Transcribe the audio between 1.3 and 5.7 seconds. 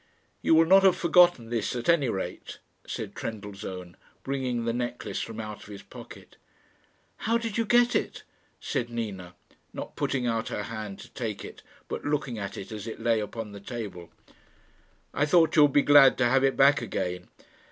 this at any rate," said Trendellsohn, bringing the necklace from out of